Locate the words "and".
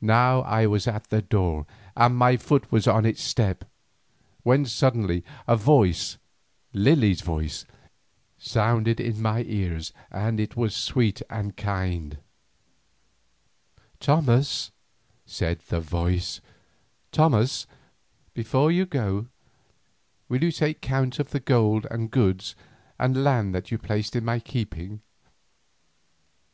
1.94-2.16, 10.10-10.40, 11.28-11.54, 21.90-22.10, 22.98-23.22